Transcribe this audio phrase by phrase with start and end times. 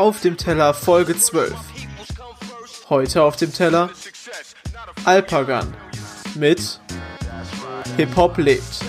[0.00, 1.52] Auf dem Teller Folge 12.
[2.88, 3.90] Heute auf dem Teller
[5.04, 5.74] Alpagan
[6.36, 6.80] mit
[7.98, 8.80] Hip Hop lebt.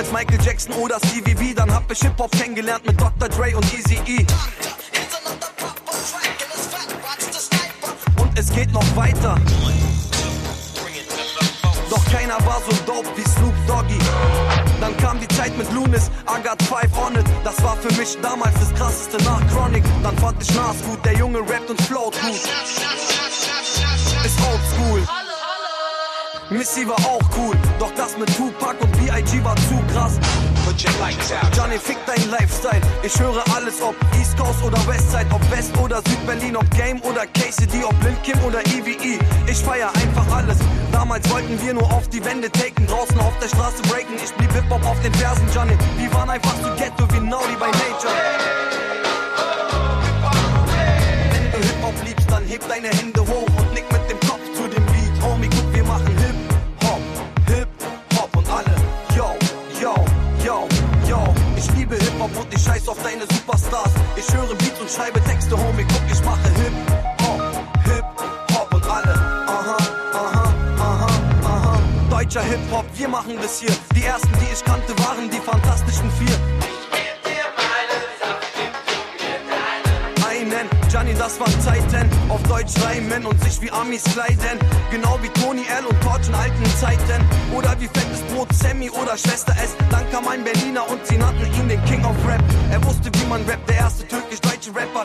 [0.00, 3.28] Damals Michael Jackson oder CVV, dann hab ich Hip-Hop kennengelernt mit Dr.
[3.28, 4.26] Dre und Easy-E.
[8.16, 9.36] Und es geht noch weiter.
[11.90, 13.98] Doch keiner war so dope wie Snoop Doggy.
[14.80, 17.26] Dann kam die Zeit mit Lunis, I got five on it.
[17.44, 19.84] Das war für mich damals das krasseste nach Chronic.
[20.02, 23.09] Dann fand ich Nas gut, der Junge rappt und float gut.
[26.50, 29.44] Missy war auch cool, doch das mit Tupac und B.I.G.
[29.44, 30.18] war zu krass.
[31.56, 32.80] Johnny, fick dein Lifestyle.
[33.04, 37.26] Ich höre alles, ob East Coast oder Westside, ob West oder Südberlin, ob Game oder
[37.26, 39.18] KCD, ob Lil Kim oder EVE.
[39.46, 40.58] Ich feier einfach alles.
[40.90, 44.16] Damals wollten wir nur auf die Wände taken, draußen auf der Straße breaken.
[44.22, 45.76] Ich blieb Hip-Hop auf den Fersen, Johnny.
[45.98, 48.14] Wir waren einfach zu ghetto wie Naughty by Nature.
[51.32, 54.29] Wenn du Hip-Hop liebst, dann heb deine Hände hoch und nick mit dem Kopf
[62.20, 63.92] Hip-Hop und ich scheiß auf deine Superstars.
[64.14, 67.40] Ich höre Beats und schreibe Texte, Homie, guck, ich mache Hip-Hop,
[67.84, 69.14] Hip-Hop und alle.
[69.46, 69.76] Aha,
[70.12, 71.06] aha, aha,
[71.44, 71.78] aha.
[72.10, 73.74] Deutscher Hip-Hop, wir machen das hier.
[73.96, 76.36] Die ersten, die ich kannte, waren die Fantastischen Vier.
[81.20, 82.08] Das waren Zeiten.
[82.30, 84.58] Auf Deutsch reimen und sich wie Amis kleiden.
[84.90, 85.84] Genau wie Tony L.
[85.84, 87.20] und Torch in alten Zeiten.
[87.54, 89.76] Oder wie fettes Brot Sammy oder Schwester S.
[89.90, 92.42] Dann kam ein Berliner und sie nannten ihn den King of Rap.
[92.72, 95.04] Er wusste, wie man rappt, der erste türkisch-deutsche Rapper.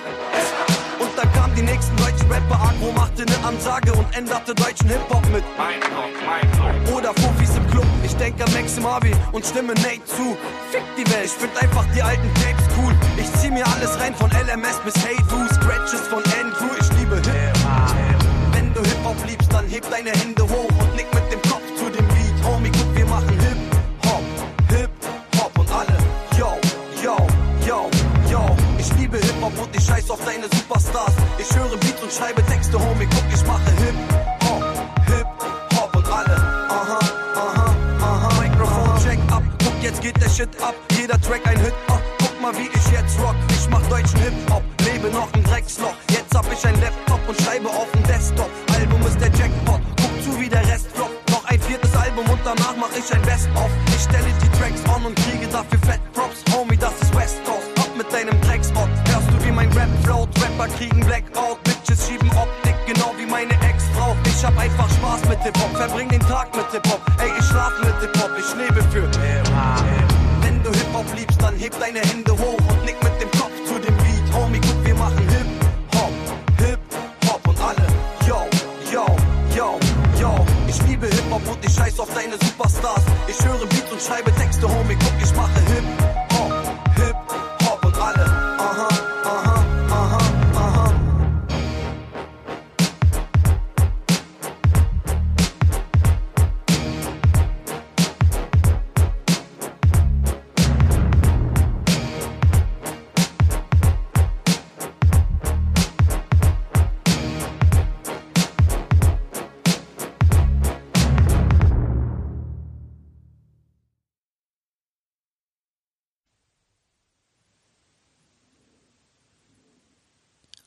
[1.00, 2.56] Und dann kamen die nächsten deutschen Rapper.
[2.56, 5.44] Agro machte eine Ansage und änderte deutschen Hip-Hop mit.
[5.58, 5.66] Oder
[6.46, 6.65] Fufis
[8.26, 10.38] im denke an Max Marvi und stimme Nate zu.
[10.72, 12.94] Fick die Welt, ich find einfach die alten Tapes cool.
[13.18, 16.72] Ich zieh mir alles rein von LMS bis Hey Du, Scratches von Andrew.
[16.80, 17.96] Ich liebe Hip-Hop.
[18.54, 21.86] Wenn du Hip-Hop liebst, dann heb deine Hände hoch und nick mit dem Kopf zu
[21.90, 22.38] dem Beat.
[22.46, 24.24] Homie, guck, wir machen Hip-Hop,
[24.70, 25.98] Hip-Hop und alle.
[26.38, 26.58] Yo,
[27.04, 27.18] yo,
[27.68, 27.90] yo,
[28.32, 28.56] yo.
[28.80, 31.14] Ich liebe Hip-Hop und ich scheiß auf deine Superstars.
[31.38, 34.15] Ich höre Beats und schreibe Texte, Homie, guck, ich mache Hip-Hop
[40.36, 40.76] Shit ab.
[41.00, 43.36] Jeder Track ein Hit, ah, guck mal, wie ich jetzt rock.
[43.52, 45.96] Ich mach deutschen Hip-Hop, lebe noch im Drecksloch.
[46.12, 48.50] Jetzt hab ich ein Laptop und schreibe auf dem Desktop.
[48.78, 51.32] Album ist der Jackpot, guck zu, wie der Rest floppt.
[51.32, 53.72] Noch ein viertes Album und danach mach ich ein Best-of.
[53.96, 56.44] Ich stelle die Tracks on und kriege dafür Fat Props.
[56.52, 57.72] Homie, das ist West Coast.
[57.80, 58.90] Ab mit deinem Drecksort.
[59.08, 60.28] Hörst du, wie mein Rap float?
[60.44, 61.64] Rapper kriegen Blackout.
[61.64, 64.18] Bitches schieben Optik, genau wie meine Ex-Frau.
[64.26, 65.78] Ich hab einfach Spaß mit Hip-Hop.
[65.78, 67.00] Verbring den Tag mit Hip-Hop.
[67.24, 68.32] Ey, ich schlaf mit Hip-Hop.
[68.36, 70.05] Ich lebe für Wenn
[71.06, 74.34] Hip-Hop liebst, dann heb deine Hände hoch und nick mit dem Kopf zu dem Beat.
[74.34, 76.12] Homie, guck, wir machen Hip-Hop,
[76.58, 77.88] Hip-Hop und alle.
[78.28, 78.48] Yo,
[78.92, 79.06] yo,
[79.56, 79.80] yo,
[80.20, 80.46] yo.
[80.68, 83.04] Ich liebe Hip-Hop und ich scheiß auf deine Superstars.
[83.28, 85.15] Ich höre Beats und schreibe Texte, Homie, guck,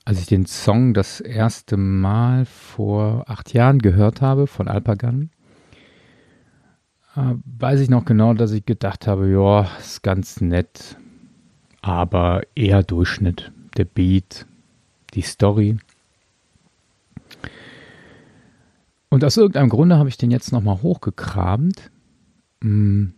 [0.08, 5.28] Als ich den Song das erste Mal vor acht Jahren gehört habe von Alpagan,
[7.14, 10.96] äh, weiß ich noch genau, dass ich gedacht habe, ja, ist ganz nett,
[11.82, 13.52] aber eher Durchschnitt.
[13.76, 14.46] Der Beat,
[15.12, 15.76] die Story.
[19.10, 21.90] Und aus irgendeinem Grunde habe ich den jetzt nochmal hochgekramt
[22.60, 23.08] mm,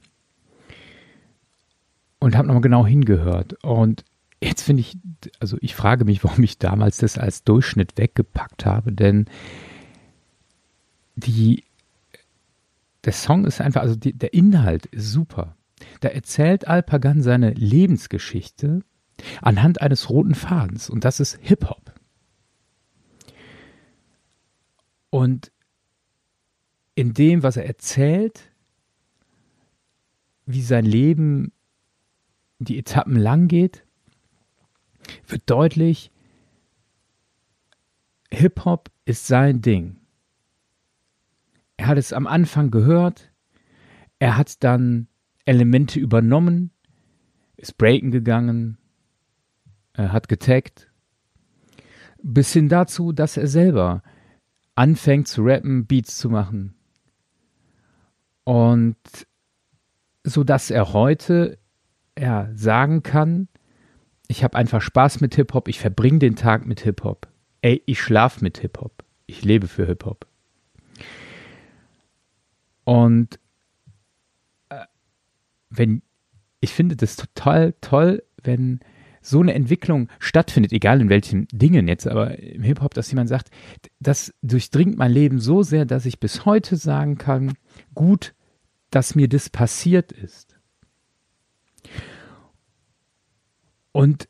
[2.19, 3.63] und habe nochmal genau hingehört.
[3.63, 4.05] Und
[4.43, 4.97] Jetzt finde ich,
[5.39, 9.27] also ich frage mich, warum ich damals das als Durchschnitt weggepackt habe, denn
[11.15, 11.65] die,
[13.05, 15.57] der Song ist einfach, also die, der Inhalt ist super.
[16.01, 18.83] Da erzählt Alpagan seine Lebensgeschichte
[19.43, 21.93] anhand eines roten Fadens und das ist Hip-Hop.
[25.11, 25.53] Und
[26.95, 28.51] in dem, was er erzählt,
[30.47, 31.53] wie sein Leben
[32.59, 33.85] die Etappen lang geht,
[35.27, 36.11] wird deutlich,
[38.33, 39.97] Hip-Hop ist sein Ding.
[41.77, 43.33] Er hat es am Anfang gehört,
[44.19, 45.09] er hat dann
[45.45, 46.71] Elemente übernommen,
[47.57, 48.79] ist breaken gegangen,
[49.95, 50.91] er hat getaggt,
[52.23, 54.03] bis hin dazu, dass er selber
[54.75, 56.75] anfängt zu rappen, Beats zu machen.
[58.45, 58.97] Und
[60.25, 61.59] so dass er heute
[62.19, 63.49] ja, sagen kann,
[64.31, 67.27] ich habe einfach Spaß mit Hip-Hop, ich verbringe den Tag mit Hip-Hop.
[67.63, 69.05] Ey, ich schlafe mit Hip-Hop.
[69.27, 70.25] Ich lebe für Hip-Hop.
[72.85, 73.41] Und
[74.69, 74.85] äh,
[75.69, 76.03] wenn
[76.61, 78.79] ich finde das total toll, wenn
[79.21, 83.51] so eine Entwicklung stattfindet, egal in welchen Dingen jetzt, aber im Hip-Hop, dass jemand sagt,
[83.99, 87.55] das durchdringt mein Leben so sehr, dass ich bis heute sagen kann,
[87.95, 88.35] gut,
[88.91, 90.50] dass mir das passiert ist.
[93.93, 94.29] Und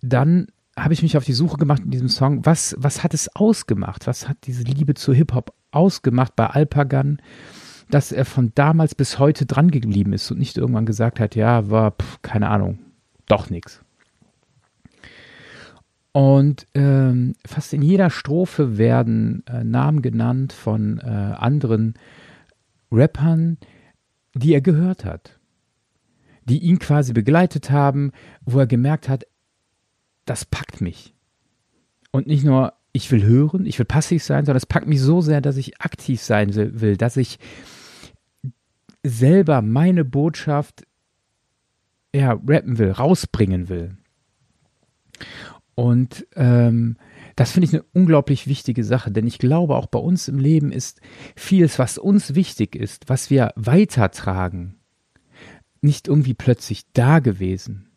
[0.00, 3.34] dann habe ich mich auf die Suche gemacht in diesem Song, was, was hat es
[3.34, 4.06] ausgemacht?
[4.06, 7.20] Was hat diese Liebe zu Hip-Hop ausgemacht bei Alpagan,
[7.90, 11.70] dass er von damals bis heute dran geblieben ist und nicht irgendwann gesagt hat, ja,
[11.70, 12.78] war, pf, keine Ahnung,
[13.26, 13.82] doch nichts.
[16.12, 21.94] Und ähm, fast in jeder Strophe werden äh, Namen genannt von äh, anderen
[22.90, 23.58] Rappern,
[24.34, 25.39] die er gehört hat,
[26.50, 28.12] die ihn quasi begleitet haben,
[28.44, 29.24] wo er gemerkt hat,
[30.24, 31.14] das packt mich.
[32.10, 35.20] Und nicht nur, ich will hören, ich will passiv sein, sondern es packt mich so
[35.20, 37.38] sehr, dass ich aktiv sein will, dass ich
[39.04, 40.84] selber meine Botschaft
[42.14, 43.96] ja, rappen will, rausbringen will.
[45.76, 46.96] Und ähm,
[47.36, 50.72] das finde ich eine unglaublich wichtige Sache, denn ich glaube, auch bei uns im Leben
[50.72, 51.00] ist
[51.36, 54.79] vieles, was uns wichtig ist, was wir weitertragen,
[55.82, 57.90] nicht irgendwie plötzlich da gewesen,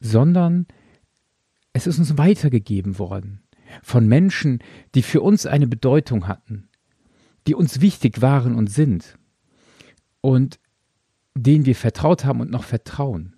[0.00, 0.66] sondern
[1.72, 3.42] es ist uns weitergegeben worden
[3.82, 4.60] von Menschen,
[4.94, 6.68] die für uns eine Bedeutung hatten,
[7.46, 9.18] die uns wichtig waren und sind
[10.20, 10.58] und
[11.34, 13.34] denen wir vertraut haben und noch vertrauen.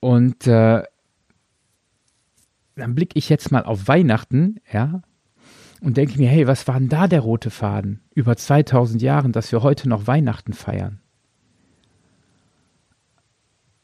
[0.00, 0.84] Und äh,
[2.76, 5.02] dann blicke ich jetzt mal auf Weihnachten, ja,
[5.80, 9.52] und denke mir, hey, was war denn da der rote Faden über 2000 Jahren, dass
[9.52, 11.00] wir heute noch Weihnachten feiern?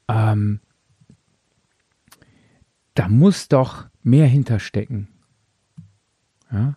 [0.08, 0.61] Ähm,
[2.94, 5.08] da muss doch mehr hinterstecken.
[6.50, 6.76] Ja?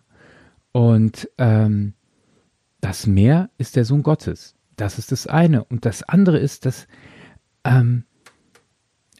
[0.72, 1.94] Und ähm,
[2.80, 4.54] das Meer ist der Sohn Gottes.
[4.76, 5.64] Das ist das eine.
[5.64, 6.86] Und das andere ist, dass
[7.64, 8.04] ähm,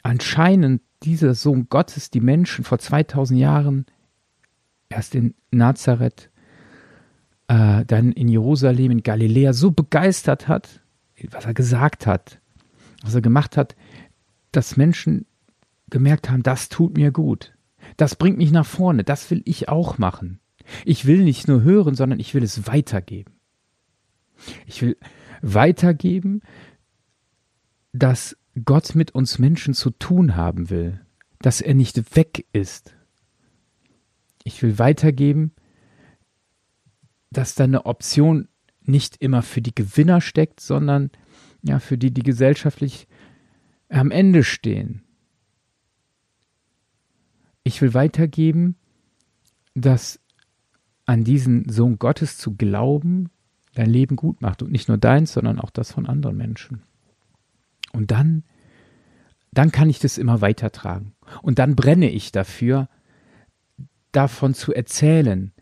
[0.02, 3.86] anscheinend dieser Sohn Gottes die Menschen vor 2000 Jahren
[4.88, 6.30] erst in Nazareth,
[7.48, 10.80] äh, dann in Jerusalem, in Galiläa so begeistert hat,
[11.30, 12.40] was er gesagt hat,
[13.02, 13.76] was er gemacht hat,
[14.52, 15.26] dass Menschen
[15.90, 17.54] gemerkt haben, das tut mir gut.
[17.96, 19.04] Das bringt mich nach vorne.
[19.04, 20.40] Das will ich auch machen.
[20.84, 23.32] Ich will nicht nur hören, sondern ich will es weitergeben.
[24.66, 24.96] Ich will
[25.40, 26.42] weitergeben,
[27.92, 31.00] dass Gott mit uns Menschen zu tun haben will,
[31.40, 32.94] dass er nicht weg ist.
[34.44, 35.52] Ich will weitergeben,
[37.30, 38.48] dass da eine Option
[38.82, 41.10] nicht immer für die Gewinner steckt, sondern
[41.62, 43.06] ja für die, die gesellschaftlich
[43.88, 45.02] am Ende stehen.
[47.64, 48.76] Ich will weitergeben,
[49.74, 50.20] dass
[51.04, 53.30] an diesen Sohn Gottes zu glauben
[53.74, 56.82] dein Leben gut macht und nicht nur deins, sondern auch das von anderen Menschen.
[57.92, 58.42] Und dann,
[59.52, 61.14] dann kann ich das immer weitertragen.
[61.42, 62.88] Und dann brenne ich dafür,
[64.12, 65.52] davon zu erzählen,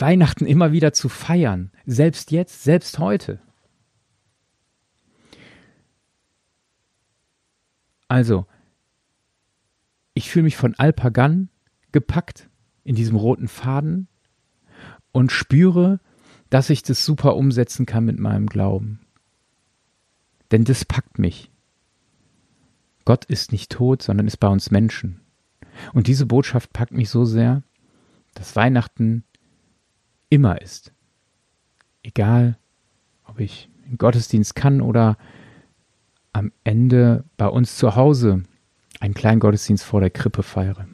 [0.00, 3.40] Weihnachten immer wieder zu feiern, selbst jetzt, selbst heute.
[8.06, 8.46] Also,
[10.14, 11.48] ich fühle mich von Alpagan
[11.92, 12.48] gepackt
[12.84, 14.08] in diesem roten Faden
[15.12, 16.00] und spüre,
[16.50, 19.00] dass ich das super umsetzen kann mit meinem Glauben.
[20.50, 21.50] Denn das packt mich.
[23.04, 25.20] Gott ist nicht tot, sondern ist bei uns Menschen.
[25.92, 27.62] Und diese Botschaft packt mich so sehr,
[28.34, 29.24] dass Weihnachten
[30.30, 30.92] immer ist.
[32.02, 32.58] Egal,
[33.24, 35.16] ob ich im Gottesdienst kann oder
[36.32, 38.42] am Ende bei uns zu Hause
[39.00, 40.86] einen kleinen Gottesdienst vor der Krippe feiere.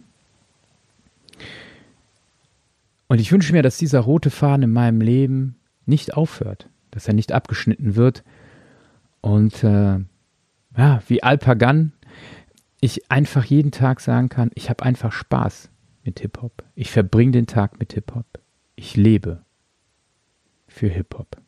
[3.08, 7.14] Und ich wünsche mir, dass dieser rote Faden in meinem Leben nicht aufhört, dass er
[7.14, 8.24] nicht abgeschnitten wird
[9.20, 10.00] und äh,
[10.76, 11.92] ja, wie Alpagan,
[12.84, 15.70] ich einfach jeden Tag sagen kann, ich habe einfach Spaß
[16.02, 16.62] mit Hip-Hop.
[16.74, 18.26] Ich verbringe den Tag mit Hip-Hop.
[18.76, 19.42] Ich lebe
[20.68, 21.38] für Hip-Hop.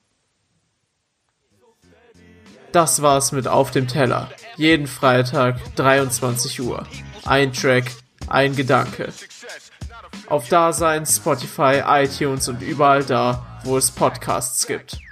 [2.73, 4.31] Das war's mit Auf dem Teller.
[4.57, 6.87] Jeden Freitag 23 Uhr.
[7.27, 7.91] Ein Track,
[8.29, 9.13] ein Gedanke.
[10.29, 15.06] Auf Dasein, Spotify, iTunes und überall da, wo es Podcasts gibt.